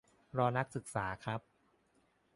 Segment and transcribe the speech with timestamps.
[0.37, 1.41] รอนักศึกษาครับ